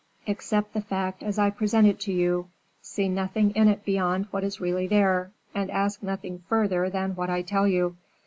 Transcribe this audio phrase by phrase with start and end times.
[0.27, 2.49] Accept the fact as I present it to you;
[2.81, 7.29] see nothing in it beyond what is really there, and ask nothing further than what
[7.29, 7.97] I tell you.